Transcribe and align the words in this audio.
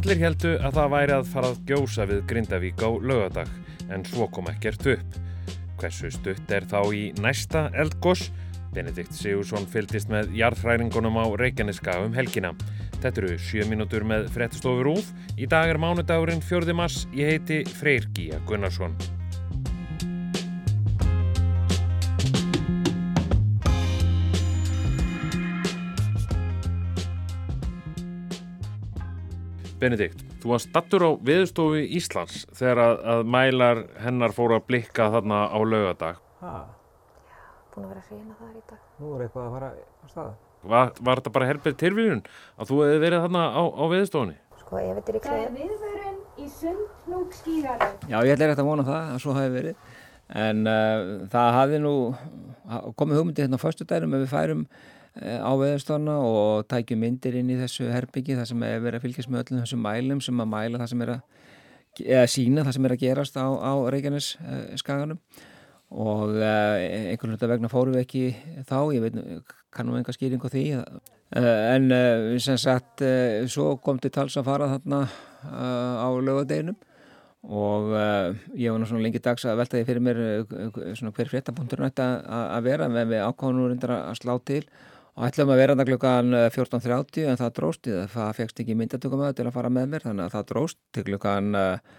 Allir 0.00 0.16
heldu 0.16 0.54
að 0.64 0.76
það 0.78 0.92
væri 0.94 1.12
að 1.12 1.26
fara 1.28 1.48
að 1.50 1.58
gjósa 1.68 2.04
við 2.08 2.20
Grindavík 2.30 2.80
á 2.80 2.88
lögadag 3.04 3.50
en 3.92 4.06
svo 4.08 4.30
kom 4.32 4.48
ekkert 4.48 4.86
upp. 4.94 5.18
Hversu 5.76 6.08
stutt 6.14 6.54
er 6.56 6.64
þá 6.70 6.78
í 6.96 7.02
næsta 7.20 7.66
eldgoss? 7.76 8.30
Benedikt 8.72 9.12
Sigursson 9.12 9.68
fylgist 9.68 10.08
með 10.08 10.32
jarðhræringunum 10.40 11.20
á 11.20 11.28
Reykjaneska 11.44 12.00
um 12.06 12.16
helgina. 12.16 12.54
Þetta 12.96 13.26
eru 13.26 13.36
7 13.52 13.68
mínútur 13.68 14.08
með 14.08 14.30
frettstofur 14.32 14.94
úf. 14.96 15.12
Í 15.36 15.44
dag 15.44 15.68
er 15.68 15.82
mánudagurinn 15.82 16.40
4. 16.40 16.72
mars. 16.72 17.02
Ég 17.12 17.34
heiti 17.34 17.64
Freyr 17.68 18.08
Gíja 18.16 18.40
Gunnarsson. 18.48 18.96
Benedikt, 29.80 30.20
þú 30.42 30.50
varst 30.52 30.68
stattur 30.68 31.04
á 31.08 31.10
viðstofu 31.24 31.80
Íslands 31.96 32.42
þegar 32.58 32.80
að, 32.84 32.98
að 33.14 33.22
mælar 33.36 33.80
hennar 34.04 34.34
fóru 34.36 34.58
að 34.58 34.66
blikka 34.68 35.06
þarna 35.14 35.38
á 35.48 35.58
laugadag. 35.64 36.20
Ha, 36.42 36.52
Búin 37.70 37.86
að 37.86 37.94
vera 37.94 38.02
að 38.02 38.12
reyna 38.12 38.36
það 38.36 38.52
í 38.58 38.62
dag. 38.68 38.78
nú 39.00 39.12
er 39.16 39.24
eitthvað 39.24 39.46
að 39.46 39.56
fara 39.56 39.70
á 39.72 40.06
staða. 40.10 40.32
Var, 40.70 40.92
var 41.00 41.20
þetta 41.22 41.32
bara 41.38 41.48
helbið 41.48 41.76
tilvíðun 41.80 42.22
að 42.60 42.68
þú 42.72 42.80
hefði 42.84 43.00
verið 43.06 43.24
þarna 43.24 43.44
á, 43.56 43.62
á 43.64 43.84
viðstofunni? 43.94 44.36
Sko 44.60 44.80
ef 44.82 44.98
þetta 44.98 45.12
er 45.14 45.16
í 45.16 45.22
Það 45.24 45.40
er 45.46 45.54
viðvörun 45.56 46.18
í 46.44 46.48
sundnúk 46.58 47.36
skíðarum. 47.38 47.94
Já, 48.10 48.16
ég 48.26 48.34
ætla 48.34 48.50
rétt 48.50 48.60
að 48.64 48.68
vona 48.68 48.86
það 48.90 49.12
að 49.14 49.20
svo 49.24 49.36
hafi 49.38 49.52
verið. 49.54 49.84
En 50.40 50.60
uh, 50.68 51.26
það 51.32 51.54
hafi 51.56 51.80
nú 51.82 51.94
komið 53.00 53.20
hugmyndi 53.22 53.42
hérna 53.46 53.58
á 53.58 53.64
föstu 53.64 53.86
dærum 53.88 54.12
ef 54.18 54.26
við 54.26 54.34
færum 54.34 54.66
á 55.18 55.52
veðurstofna 55.58 56.16
og 56.22 56.66
tækjum 56.70 57.00
myndir 57.02 57.36
inn 57.40 57.50
í 57.50 57.58
þessu 57.58 57.88
herbyggi 57.90 58.36
þar 58.38 58.46
sem 58.46 58.62
er 58.62 58.82
verið 58.84 59.00
að 59.00 59.06
fylgjast 59.06 59.30
með 59.30 59.42
öllum 59.44 59.62
þessum 59.64 59.82
mælum 59.84 60.20
sem 60.22 60.42
að 60.42 60.50
mæla 60.52 60.80
það 60.82 60.92
sem 60.92 61.04
er 61.04 61.14
að, 61.16 61.22
eða 62.04 62.26
sína 62.30 62.66
það 62.66 62.76
sem 62.76 62.86
er 62.86 62.94
að 62.94 63.02
gerast 63.04 63.40
á, 63.40 63.46
á 63.50 63.72
Reykjanes 63.90 64.28
uh, 64.38 64.60
skaganum 64.78 65.18
og 65.90 66.36
uh, 66.38 66.76
einhvern 67.10 67.34
veginn 67.34 67.50
vegna 67.56 67.70
fórum 67.72 67.96
við 67.96 68.04
ekki 68.04 68.22
þá, 68.68 68.78
ég 68.94 69.02
veit 69.02 69.48
kannum 69.74 69.98
enga 69.98 70.14
skýring 70.14 70.46
á 70.46 70.48
því 70.52 70.64
uh, 70.78 71.00
en 71.40 71.90
uh, 71.90 72.38
sem 72.38 72.60
sagt 72.62 73.02
uh, 73.02 73.42
svo 73.50 73.74
kom 73.82 73.98
til 73.98 74.12
tals 74.14 74.38
að 74.38 74.46
fara 74.46 74.70
þarna 74.76 75.02
uh, 75.02 76.06
á 76.06 76.08
lögadeginum 76.22 76.78
og 77.40 77.90
uh, 77.96 78.36
ég 78.54 78.70
var 78.70 78.86
svona 78.86 79.02
lengi 79.02 79.22
dags 79.24 79.46
að 79.48 79.58
velta 79.62 79.78
því 79.78 79.84
fyrir 79.88 80.04
mér 80.04 80.22
uh, 80.44 80.80
svona 80.94 81.14
hver 81.16 81.30
fréttapunktur 81.32 81.82
nætti 81.82 82.04
að, 82.04 82.24
að 82.38 82.66
vera 82.68 82.86
en 82.86 82.98
við 83.00 83.26
ákváðum 83.26 83.58
nú 83.58 83.68
reyndar 83.70 83.96
að 83.96 84.18
slá 84.20 84.34
til 84.46 84.62
ætlum 85.18 85.50
að 85.50 85.60
vera 85.60 85.74
þarna 85.74 85.86
klukkan 85.88 86.36
14.30 86.54 87.26
en 87.30 87.40
það 87.40 87.52
dróst 87.56 87.90
það, 88.12 88.30
fegst 88.38 88.62
ekki 88.62 88.76
myndatökum 88.78 89.24
að 89.26 89.36
til 89.40 89.48
að 89.48 89.56
fara 89.56 89.72
með 89.72 89.90
mér 89.94 90.06
þannig 90.06 90.26
að 90.28 90.36
það 90.36 90.48
dróst 90.52 90.78
til 90.94 91.04
klukkan 91.08 91.58
uh, 91.58 91.90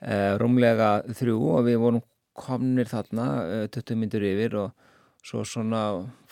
uh, 0.00 0.32
rúmlega 0.40 0.90
þrjú 1.18 1.36
og 1.52 1.68
við 1.68 1.78
vorum 1.82 2.04
komnir 2.36 2.90
þarna 2.90 3.28
uh, 3.44 3.68
20 3.76 4.00
myndur 4.00 4.26
yfir 4.26 4.58
og 4.62 4.86
svo 5.26 5.42
svona 5.42 5.82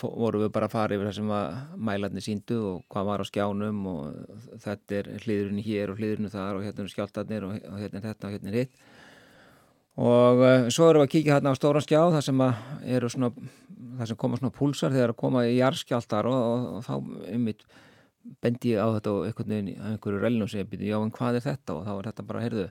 vorum 0.00 0.44
við 0.44 0.52
bara 0.54 0.68
að 0.68 0.76
fara 0.76 0.96
yfir 0.96 1.08
það 1.10 1.16
sem 1.18 1.30
að 1.34 1.78
mælarnir 1.88 2.24
síndu 2.24 2.58
og 2.70 2.82
hvað 2.92 3.08
var 3.10 3.24
á 3.24 3.26
skjánum 3.26 3.80
og 3.90 4.58
þetta 4.62 5.00
er 5.00 5.08
hliðurinn 5.24 5.64
hér 5.66 5.90
og 5.92 5.98
hliðurinn 5.98 6.30
þar 6.30 6.60
og 6.60 6.66
hérna 6.66 6.84
er 6.84 6.92
skjáltarnir 6.92 7.48
og, 7.48 7.56
hérna 7.80 8.00
er 8.00 8.06
þetta 8.06 8.28
og 8.28 8.36
hérna 8.36 8.52
er 8.52 8.60
hitt. 8.60 8.84
Og 9.94 10.40
svo 10.74 10.88
erum 10.90 11.02
við 11.02 11.08
að 11.08 11.10
kíkja 11.10 11.34
hérna 11.36 11.54
á 11.54 11.58
stóran 11.58 11.82
skjá 11.82 12.00
þar 12.14 12.24
sem 12.26 12.40
eru 12.96 13.10
svona 13.10 13.32
þar 13.98 14.10
sem 14.10 14.20
koma 14.20 14.40
svona 14.40 14.54
púlsar 14.54 14.94
þegar 14.94 15.14
að 15.14 15.20
koma 15.20 15.44
í 15.48 15.56
jarðskjáltar 15.58 16.28
og, 16.30 16.40
og, 16.50 16.66
og 16.78 16.86
þá 16.86 16.94
einmitt 17.32 17.64
bendi 18.44 18.74
ég 18.74 18.80
á 18.80 18.88
þetta 18.96 19.14
og 19.14 19.28
einhvern 19.28 19.54
veginn 19.54 19.72
á 19.76 19.86
einhverju 19.92 20.20
rellnum 20.22 20.50
sem 20.50 20.62
ég 20.62 20.70
byrja, 20.70 20.94
já 20.94 20.98
en 21.00 21.14
hvað 21.14 21.40
er 21.40 21.46
þetta 21.50 21.76
og 21.76 21.84
þá 21.84 21.92
er 21.94 22.10
þetta 22.10 22.28
bara, 22.30 22.44
heyrðu 22.44 22.68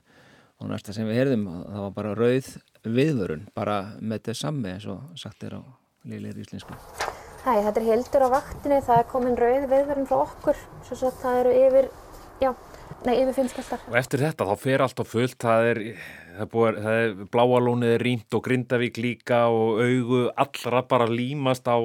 og 0.62 0.70
næsta 0.70 0.94
sem 0.94 1.08
við 1.10 1.20
heyrðum, 1.20 1.48
það 1.66 1.82
var 1.84 1.96
bara 1.98 2.14
rauð 2.18 2.50
viðvörun, 2.84 3.48
bara 3.54 3.80
með 4.00 4.20
þetta 4.20 4.38
samme 4.42 4.74
eins 4.74 4.88
og 4.90 5.18
sagt 5.18 5.46
er 5.46 5.58
á 5.58 5.62
liðleir 6.08 6.42
íslensku 6.42 6.78
Hæ, 7.44 7.58
þetta 7.60 7.76
er 7.76 7.84
Hildur 7.90 8.22
á 8.24 8.28
vaktinni, 8.32 8.76
það 8.80 8.98
er 9.02 9.08
komin 9.10 9.34
rauð 9.36 9.64
viðverðin 9.68 10.06
frá 10.08 10.16
okkur. 10.22 10.60
Svo 10.86 10.96
svo 10.96 11.10
það 11.20 11.40
eru 11.42 11.50
yfir, 11.60 11.88
já, 12.40 12.48
nei 13.04 13.18
yfir 13.18 13.34
fimm 13.36 13.50
skjáltar. 13.52 13.82
Og 13.90 13.98
eftir 14.00 14.22
þetta 14.24 14.46
þá 14.48 14.62
fer 14.62 14.84
allt 14.86 15.02
á 15.02 15.04
fullt, 15.04 15.36
það 15.44 15.68
er, 15.74 15.80
það 16.34 16.50
búið, 16.52 16.78
það 16.84 17.00
er 17.00 17.12
bláalónið 17.34 17.92
er 17.94 18.04
rýmt 18.08 18.36
og 18.36 18.44
Grindavík 18.46 19.00
líka 19.02 19.40
og 19.52 19.82
augu 19.84 20.22
allra 20.44 20.82
bara 20.90 21.10
límast 21.10 21.68
á 21.70 21.78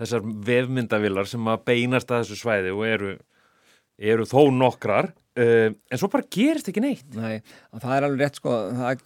þessar 0.00 0.26
vefmyndavillar 0.48 1.30
sem 1.30 1.52
að 1.52 1.64
beinast 1.70 2.12
að 2.12 2.24
þessu 2.24 2.40
svæði 2.42 2.74
og 2.74 2.84
eru, 2.88 3.14
eru 4.14 4.28
þó 4.28 4.40
nokkrar. 4.54 5.12
Uh, 5.36 5.72
en 5.92 6.00
svo 6.00 6.08
bara 6.12 6.28
gerist 6.32 6.70
ekki 6.72 6.84
neitt. 6.84 7.08
Nei, 7.16 7.42
það 7.76 7.96
er 7.96 8.06
alveg 8.06 8.22
rétt 8.24 8.40
sko 8.40 8.54
það, 8.72 9.02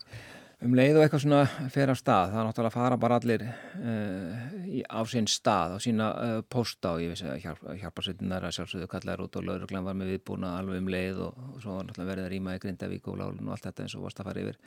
um 0.60 0.75
leið 0.76 0.98
og 0.98 1.04
eitthvað 1.04 1.22
svona 1.25 1.69
fer 1.72 1.91
af 1.91 1.98
stað, 1.98 2.32
það 2.32 2.41
er 2.41 2.47
náttúrulega 2.47 2.71
að 2.71 2.75
fara 2.75 2.97
bara 3.00 3.16
allir 3.21 3.44
uh, 3.47 4.43
í, 4.69 4.82
á 4.84 5.00
sinn 5.09 5.28
stað 5.31 5.76
á 5.76 5.78
sína 5.81 6.09
uh, 6.12 6.32
pósta 6.53 6.93
og 6.97 7.04
ég 7.04 7.12
vissi 7.15 7.28
að 7.28 7.38
hjálp, 7.47 7.62
hjálparsveitinnar 7.81 8.44
að 8.44 8.56
sjálfsögðu 8.59 8.88
kallar 8.93 9.22
út 9.25 9.38
og 9.41 9.47
lauruglan 9.47 9.87
var 9.87 9.97
með 9.97 10.12
viðbúna 10.15 10.53
alveg 10.59 10.82
um 10.82 10.91
leið 10.93 11.22
og, 11.25 11.38
og 11.54 11.62
svo 11.62 11.76
var 11.78 11.87
náttúrulega 11.88 12.10
verið 12.12 12.26
að 12.26 12.32
rýma 12.34 12.56
í 12.56 12.60
Grindavík 12.65 13.09
og 13.09 13.16
Lálun 13.22 13.48
og 13.48 13.54
allt 13.56 13.69
þetta 13.69 13.87
eins 13.87 13.94
og 13.97 14.04
varst 14.04 14.21
að 14.21 14.28
fara 14.28 14.43
yfir. 14.44 14.59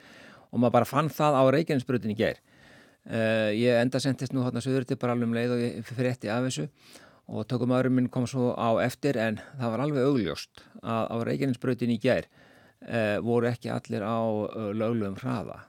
Og 0.49 0.61
maður 0.61 0.75
bara 0.79 0.89
fann 0.89 1.11
það 1.13 1.37
á 1.37 1.43
Reykjanesbrutin 1.53 2.13
í 2.13 2.17
gær. 2.17 2.39
Uh, 3.03 3.51
ég 3.53 3.77
enda 3.77 4.01
sendist 4.01 4.33
nú 4.33 4.45
hérna 4.47 4.63
söður 4.63 4.87
til 4.89 4.97
bara 4.97 5.13
alveg 5.13 5.29
um 5.29 5.35
leið 5.37 5.53
og 5.53 5.61
ég 5.61 5.91
frétti 5.91 6.31
af 6.31 6.47
þessu 6.47 6.65
og 7.29 7.45
tökum 7.51 7.71
aðurum 7.75 7.99
minn 7.99 8.09
kom 8.11 8.25
svo 8.27 8.49
á 8.57 8.81
eftir 8.83 9.19
en 9.21 9.37
það 9.59 9.75
var 9.75 9.83
alveg 9.85 10.07
augljóst 10.07 10.63
að 10.81 11.11
á 11.11 11.15
Reykjanesbrutin 11.29 11.93
í 11.93 11.99
uh, 12.07 13.19
voru 13.23 13.51
ekki 13.51 13.71
allir 13.75 14.07
á 14.07 14.23
löglegum 14.71 15.19
hraða 15.19 15.59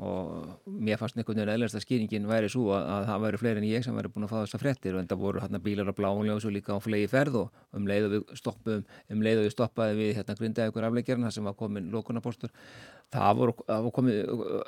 og 0.00 0.62
mér 0.64 0.96
fannst 0.96 1.18
einhvern 1.18 1.36
veginn 1.36 1.52
eðlast 1.52 1.76
að 1.76 1.84
skýringin 1.84 2.24
væri 2.28 2.48
svo 2.50 2.70
að, 2.72 2.86
að 2.94 3.02
það 3.10 3.24
væri 3.26 3.40
fleiri 3.42 3.60
en 3.60 3.66
ég 3.68 3.84
sem 3.84 3.96
væri 3.96 4.10
búin 4.12 4.24
að 4.24 4.30
fá 4.30 4.36
þessa 4.38 4.60
fréttir 4.62 4.94
og 4.96 5.02
enda 5.02 5.18
voru 5.20 5.42
hérna 5.42 5.60
bílar 5.60 5.90
á 5.92 5.94
bláunljós 5.98 6.46
og 6.48 6.54
líka 6.54 6.72
á 6.72 6.80
flegi 6.80 7.10
ferð 7.12 7.36
og 7.42 7.76
um 7.76 7.88
leið 7.90 8.06
og 8.06 8.14
við 8.14 8.32
stoppum 8.40 8.86
um 9.12 9.24
leið 9.26 9.42
og 9.42 9.44
við 9.46 9.52
stoppaði 9.52 9.98
við 9.98 10.14
hérna 10.16 10.36
grindaði 10.38 10.72
ykkur 10.72 10.86
afleikjarna 10.88 11.32
sem 11.34 11.44
var 11.44 11.56
komin 11.58 11.90
lókunarpostur 11.92 12.54
það, 13.12 13.34
voru, 13.42 13.56
það, 13.66 13.82
var 13.86 13.94
komið, 13.98 14.20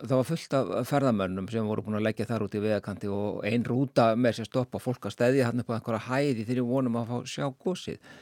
það 0.02 0.14
var 0.14 0.28
fullt 0.28 0.56
af 0.58 0.72
ferðamönnum 0.90 1.48
sem 1.54 1.70
voru 1.72 1.86
búin 1.86 1.98
að 1.98 2.04
leggja 2.10 2.28
þar 2.28 2.44
út 2.44 2.58
í 2.58 2.62
vegakanti 2.66 3.12
og 3.12 3.40
ein 3.48 3.64
rúta 3.64 4.10
með 4.18 4.40
sér 4.40 4.50
stoppa 4.50 4.82
fólk 4.82 5.08
að 5.08 5.16
stæði 5.16 5.46
hann 5.46 5.64
upp 5.64 5.72
á 5.72 5.76
einhverja 5.78 6.04
hæði 6.10 6.44
þegar 6.50 6.68
vonum 6.68 7.00
að 7.00 7.14
fá 7.14 7.32
sjá 7.32 7.48
gósið 7.64 8.12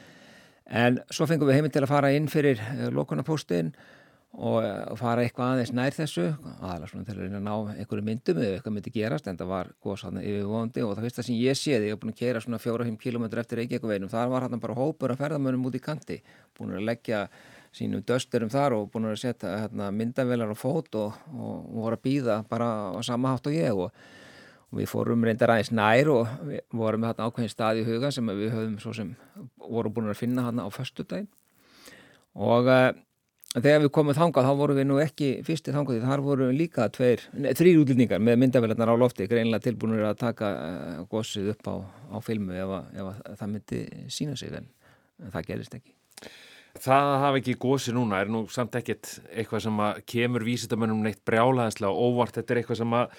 en 0.70 1.02
svo 1.10 1.26
fengum 1.26 1.50
við 1.50 1.58
heiminn 1.58 1.74
til 1.74 1.82
að 1.82 1.90
fara 1.90 2.12
inn 2.14 2.30
fyrir 2.30 2.62
lókunarpostin 2.94 3.74
og 4.32 4.64
og 4.64 4.96
fara 4.96 5.24
eitthvað 5.26 5.54
aðeins 5.54 5.72
nær 5.76 5.92
þessu 5.96 6.26
aðalega 6.32 6.88
svona 6.88 7.04
til 7.04 7.14
að 7.14 7.22
reyna 7.26 7.40
að 7.40 7.46
ná 7.46 7.74
einhverju 7.82 8.04
myndum 8.06 8.38
eða 8.40 8.56
eitthvað 8.56 8.74
myndi 8.76 8.92
gerast 8.94 9.26
en 9.28 9.38
það 9.40 9.50
var 9.50 9.72
góðs 9.84 10.04
hann 10.06 10.20
yfirvóndi 10.22 10.84
og 10.86 10.94
það 10.96 11.06
fyrsta 11.06 11.24
sem 11.26 11.36
ég 11.36 11.58
séði, 11.58 11.90
ég 11.90 11.96
hef 11.96 12.00
búin 12.00 12.14
að 12.14 12.20
keira 12.22 12.40
svona 12.40 12.60
fjóra-fimm 12.62 12.96
kilómetrar 13.00 13.44
eftir 13.44 13.60
Reykjavík 13.60 14.08
þar 14.12 14.32
var 14.32 14.46
hann 14.46 14.62
bara 14.62 14.78
hópur 14.78 15.12
af 15.12 15.20
ferðamönnum 15.20 15.68
út 15.68 15.76
í 15.76 15.82
kanti 15.84 16.22
búin 16.56 16.72
að 16.78 16.88
leggja 16.88 17.26
sínum 17.76 18.04
dösturum 18.08 18.50
þar 18.52 18.78
og 18.78 18.90
búin 18.92 19.10
að 19.10 19.20
setja 19.20 19.52
hérna, 19.64 19.90
myndavelar 19.92 20.52
á 20.52 20.56
fót 20.56 20.92
og, 20.96 21.20
og, 21.32 21.54
og 21.68 21.78
voru 21.84 22.00
að 22.00 22.04
býða 22.04 22.40
bara 22.48 22.72
á 22.92 23.00
sama 23.04 23.32
hátt 23.32 23.48
og 23.48 23.56
ég 23.56 23.84
og, 23.84 23.92
og 24.72 24.80
við 24.80 24.90
fórum 24.92 25.24
reyndar 25.24 25.54
aðeins 25.54 25.72
nær 25.76 26.10
og 26.12 26.34
vorum 26.72 27.04
með 27.04 27.22
ákveðin 27.24 27.52
stað 27.52 27.80
í 27.80 27.86
huga 27.88 28.12
sem 28.12 28.28
við 28.32 28.52
höfum 28.52 28.76
svo 28.80 28.96
sem 28.96 29.14
voru 29.56 29.92
búin 29.92 30.12
að 30.12 30.20
finna 30.20 30.44
hann 30.48 30.60
á 30.60 30.68
föstudaginn. 30.72 31.30
Og 32.32 32.68
uh, 32.68 32.92
þegar 33.56 33.82
við 33.84 33.90
komum 33.92 34.16
þangað 34.16 34.48
þá 34.48 34.52
vorum 34.60 34.78
við 34.80 34.86
nú 34.88 35.00
ekki 35.02 35.30
fyrsti 35.46 35.74
þangað 35.74 35.98
því 35.98 36.10
þar 36.10 36.22
voru 36.24 36.50
líka 36.56 36.86
tveir, 36.94 37.24
þrýr 37.32 37.82
útlýningar 37.82 38.22
með 38.24 38.38
myndavelarnar 38.44 38.92
á 38.92 38.96
lofti 38.96 39.28
greinlega 39.28 39.66
tilbúinir 39.66 40.06
að 40.08 40.22
taka 40.22 40.52
uh, 40.52 41.02
gósið 41.12 41.52
upp 41.52 41.68
á, 41.68 41.74
á 41.84 42.18
filmu 42.24 42.56
ef, 42.56 42.76
að, 42.78 42.94
ef 42.96 43.10
að 43.10 43.42
það 43.42 43.52
myndi 43.56 43.82
sína 44.08 44.38
sig 44.40 44.56
en 44.56 44.70
það 45.34 45.50
gerist 45.50 45.76
ekki 45.76 45.92
Það 46.80 47.06
að 47.10 47.18
hafa 47.20 47.40
ekki 47.42 47.54
gósi 47.60 47.92
núna 47.92 48.22
er 48.22 48.30
nú 48.32 48.46
samt 48.48 48.76
ekkit 48.78 49.18
eitthvað 49.28 49.64
sem 49.66 49.80
kemur 50.08 50.44
vísitamönnum 50.46 51.02
neitt 51.04 51.20
brjálaðislega 51.28 51.92
óvart. 51.92 52.38
Þetta 52.38 52.54
er 52.54 52.60
eitthvað 52.62 52.78
sem 52.80 52.94
að 52.96 53.18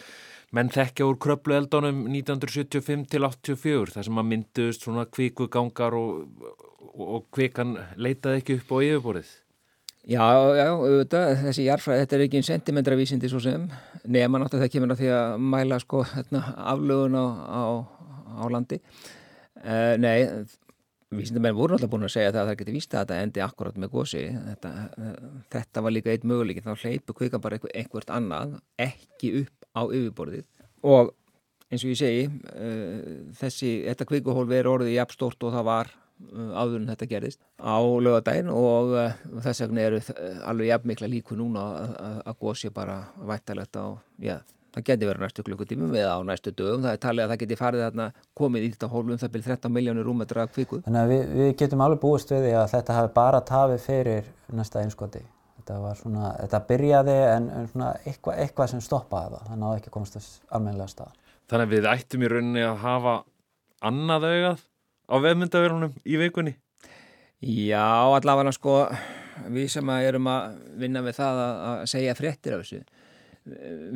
menn 0.57 0.71
þekkja 0.73 1.09
úr 1.09 1.19
kröplueldunum 1.21 2.01
1975 2.09 3.05
til 3.13 3.21
84 3.27 3.93
þar 3.93 4.07
sem 4.09 4.21
að 4.21 4.29
mynduðust 4.31 4.87
svona 4.87 5.05
kvíkugangar 5.05 5.97
og, 5.97 6.49
og, 6.49 7.05
og 7.05 7.29
kvikan 7.33 7.77
leitaði 7.93 8.41
ekki 8.41 8.57
upp 8.57 8.73
á 8.73 8.77
yfirborðið. 8.89 9.31
Já, 10.03 10.23
já, 10.51 10.65
auðvitað, 10.67 11.29
þessi 11.45 11.63
jarfræði, 11.63 12.01
þetta 12.01 12.15
er 12.17 12.21
ekki 12.25 12.39
einn 12.39 12.45
sentimetravísindi 12.49 13.29
svo 13.31 13.39
sem, 13.39 13.61
nema 14.03 14.41
náttúrulega 14.41 14.65
það 14.65 14.73
kemur 14.73 14.91
að 14.91 14.99
því 14.99 15.11
að 15.15 15.45
mæla 15.53 15.77
sko 15.79 16.01
hérna, 16.09 16.41
aflögun 16.73 17.15
á, 17.15 17.25
á, 17.47 17.63
á 18.35 18.45
landi. 18.51 18.81
Uh, 19.63 19.93
nei, 20.03 20.17
vísindamenn 21.15 21.55
voru 21.55 21.77
náttúrulega 21.77 21.93
búin 21.95 22.03
að 22.09 22.13
segja 22.17 22.33
það 22.33 22.41
að 22.41 22.51
það 22.51 22.59
geti 22.59 22.75
vísta 22.75 22.99
að 22.99 23.05
þetta 23.05 23.21
endi 23.29 23.45
akkurat 23.47 23.79
með 23.79 23.93
gósi. 23.95 24.25
Þetta, 24.49 24.73
uh, 24.99 25.31
þetta 25.55 25.85
var 25.87 25.95
líka 25.95 26.11
eitt 26.11 26.27
möguleikin, 26.27 26.67
þá 26.67 26.83
hleypu 26.83 27.15
kvika 27.21 27.39
bara 27.39 27.61
einhver, 27.61 27.75
einhvert 27.79 28.13
annað, 28.19 28.59
ekki 28.89 29.33
upp 29.45 29.69
á 29.71 29.81
yfirborðið. 29.87 30.47
Og 30.83 31.15
eins 31.71 31.87
og 31.87 31.95
ég 31.95 32.01
segi, 32.03 32.27
uh, 32.51 33.23
þessi, 33.39 33.75
þetta 33.87 34.11
kvikuhólfi 34.11 34.59
er 34.59 34.73
orðið 34.75 34.97
jafn 34.97 35.15
stort 35.15 35.47
og 35.47 35.55
það 35.55 35.69
var 35.71 35.95
áður 36.31 36.79
en 36.79 36.89
þetta 36.93 37.09
gerðist 37.11 37.43
á 37.59 37.77
lögadaginn 37.79 38.49
og 38.53 38.95
uh, 38.95 39.21
þess 39.43 39.65
vegna 39.65 39.85
eru 39.87 40.01
alveg 40.49 40.71
jafn 40.71 40.91
mikla 40.93 41.11
líku 41.11 41.37
núna 41.39 41.67
að 42.23 42.35
gósi 42.41 42.73
bara 42.73 43.01
vættalegt 43.27 43.77
á, 43.79 43.97
já, 44.23 44.37
það 44.73 44.85
geti 44.87 45.07
verið 45.07 45.23
næstu 45.23 45.45
klukkutímum 45.45 45.93
eða 45.97 46.15
á 46.17 46.19
næstu 46.25 46.53
dögum, 46.55 46.81
það 46.85 46.95
er 46.95 47.01
talið 47.03 47.23
að 47.23 47.33
það 47.33 47.41
geti 47.43 47.57
farið 47.59 47.83
þarna 47.85 48.07
komið 48.39 48.65
í 48.65 48.71
þetta 48.73 48.89
hólum 48.93 49.21
það 49.21 49.33
byrjum 49.35 49.49
13 49.51 49.75
miljónir 49.75 50.07
rúmetra 50.07 50.47
kvikuð. 50.49 50.83
Þannig 50.87 51.03
að 51.03 51.13
við, 51.13 51.23
við 51.37 51.51
getum 51.61 51.85
alveg 51.85 52.01
búist 52.01 52.33
við 52.33 52.47
því 52.47 52.53
að 52.57 52.67
þetta 52.73 52.97
hafi 52.97 53.13
bara 53.19 53.41
tafið 53.49 53.85
fyrir 53.85 54.31
næsta 54.57 54.81
einskoti. 54.81 55.21
Þetta 55.59 55.79
var 55.79 55.99
svona, 55.99 56.33
þetta 56.41 56.61
byrjaði 56.71 57.17
en, 57.29 57.49
svona 57.71 57.91
eitthvað, 58.01 58.39
eitthvað 58.43 58.71
sem 58.73 58.83
stoppaði 58.83 59.37
það, 59.37 59.45
það 59.51 59.61
náði 59.61 59.81
ekki 59.81 59.93
komast 59.93 60.17
þess 60.17 60.41
almennilega 60.49 60.91
stað. 60.91 61.13
Þannig 61.51 61.67
að 61.67 61.75
við 61.75 61.89
ættum 61.93 62.25
í 62.25 62.31
rauninni 62.33 62.65
að 62.65 62.81
hafa 62.83 63.15
annað 63.83 64.29
augað 64.31 64.65
á 65.13 65.15
vefmyndaverunum 65.21 65.93
í 66.05 66.17
vikunni? 66.17 66.55
Já, 67.43 67.85
allavega 68.15 68.53
sko, 68.55 68.77
við 69.53 69.69
sem 69.75 69.89
erum 69.97 70.29
að 70.31 70.59
vinna 70.79 71.03
við 71.03 71.17
það 71.19 71.41
að 71.43 71.81
segja 71.91 72.15
fréttir 72.17 72.55
af 72.55 72.63
þessu, 72.63 72.79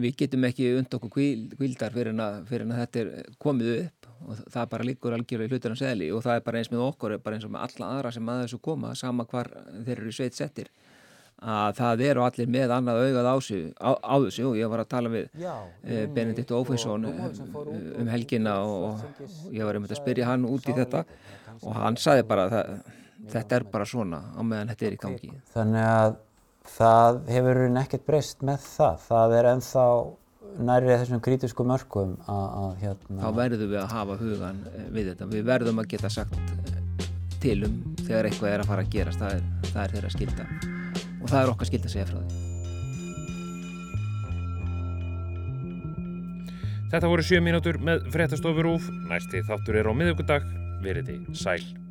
við 0.04 0.18
getum 0.20 0.44
ekki 0.50 0.74
und 0.76 0.98
okkur 0.98 1.14
kvildar 1.56 1.96
fyrir 1.96 2.12
en, 2.12 2.20
að, 2.26 2.42
fyrir 2.50 2.66
en 2.68 2.74
að 2.76 2.82
þetta 2.84 3.04
er 3.04 3.32
komið 3.40 3.72
upp 3.78 4.10
og 4.28 4.42
það 4.52 4.70
bara 4.74 4.88
líkur 4.90 5.16
algjörlega 5.16 5.48
í 5.48 5.54
hluturna 5.54 5.80
segli 5.80 6.10
og 6.12 6.26
það 6.26 6.40
er 6.40 6.46
bara 6.50 6.60
eins 6.60 6.72
með 6.74 6.84
okkur, 6.90 7.16
bara 7.24 7.38
eins 7.38 7.48
og 7.48 7.54
með 7.54 7.66
alla 7.70 7.92
aðra 7.94 8.12
sem 8.18 8.34
að 8.34 8.44
þessu 8.44 8.60
koma, 8.68 8.94
sama 9.00 9.26
hvar 9.30 9.52
þeir 9.86 10.02
eru 10.02 10.14
sveit 10.18 10.36
settir 10.36 10.72
að 11.38 11.74
það 11.78 12.04
eru 12.08 12.24
allir 12.26 12.50
með 12.50 12.74
annað 12.74 13.02
augað 13.06 13.28
á, 13.30 13.36
þessu. 13.38 14.46
Og 14.50 14.58
ég 14.58 14.70
var 14.72 14.84
að 14.84 14.92
tala 14.94 15.12
við 15.14 15.28
eh, 15.46 16.06
Benedikt 16.14 16.54
Ófeinsson 16.58 17.08
um 17.08 18.08
helgina 18.10 18.60
og 18.66 19.04
ég 19.54 19.66
var 19.66 19.78
um 19.78 19.86
að 19.86 19.98
spyrja 20.00 20.32
hann 20.32 20.48
út 20.50 20.68
í 20.68 20.78
þetta. 20.78 21.06
og 21.62 21.74
hann 21.74 21.98
saði 21.98 22.24
bara 22.28 22.48
að 22.48 22.72
þetta 23.32 23.56
er 23.56 23.66
bara 23.72 23.86
svona 23.86 24.22
á 24.34 24.42
meðan 24.42 24.72
þetta 24.74 24.86
er 24.86 24.96
í 24.96 25.02
gangi. 25.02 25.34
Þannig 25.54 25.90
að 25.90 26.16
það 26.78 27.20
hefur 27.34 27.62
nekkert 27.74 28.08
breyst 28.08 28.42
með 28.46 28.64
það, 28.66 29.04
það 29.08 29.36
er 29.38 29.50
ennþá 29.54 29.86
nærrið 30.68 31.02
þessum 31.04 31.22
krítisku 31.24 31.66
mörgum 31.68 32.16
að 32.32 32.80
hérna... 32.82 33.20
Þá 33.22 33.30
verðum 33.38 33.72
við 33.74 33.82
að 33.82 33.94
hafa 33.94 34.18
hugan 34.22 34.64
eh, 34.72 34.88
við 34.96 35.12
þetta, 35.12 35.30
við 35.34 35.46
verðum 35.52 35.84
að 35.84 35.92
geta 35.94 36.12
sagt 36.14 36.40
eh, 36.40 36.82
til 37.44 37.60
um 37.68 37.78
þegar 38.02 38.32
eitthvað 38.32 38.56
er 38.56 38.66
að 38.66 38.74
fara 38.74 38.88
að 38.88 38.98
gerast, 38.98 39.22
það 39.22 39.38
er, 39.38 39.70
það 39.70 39.84
er 39.84 39.96
þeirra 39.96 40.16
skilta 40.16 40.76
og 41.22 41.32
það 41.32 41.42
er 41.42 41.54
okkar 41.54 41.72
skild 41.72 41.88
að 41.88 41.96
segja 41.96 42.10
frá 42.12 42.22
því. 42.22 42.44
Þetta 46.88 47.10
voru 47.12 47.26
7 47.28 47.44
mínútur 47.44 47.82
með 47.84 48.08
fréttastofur 48.14 48.70
úf. 48.78 48.88
Næsti 49.10 49.44
þáttur 49.50 49.82
er 49.82 49.92
á 49.92 49.94
miðugundag. 49.98 50.48
Verið 50.86 51.12
í 51.18 51.20
sæl. 51.36 51.87